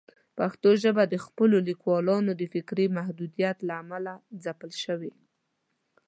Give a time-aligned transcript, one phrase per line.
[0.37, 5.13] پښتو ژبه د خپلو لیکوالانو د فکري محدودیت له امله ځپل شوې.